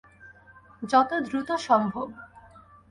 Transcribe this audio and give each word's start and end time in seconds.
যত 0.81 1.09
দ্রুত 1.27 1.49
সম্ভব। 1.59 2.07